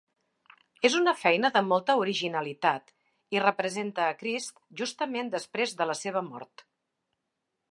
[0.87, 2.89] És una feina de molta originalitat,
[3.37, 6.65] i representa a Crist justament després de la seva mort.